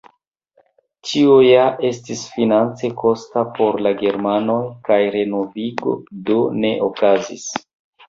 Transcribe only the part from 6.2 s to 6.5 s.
do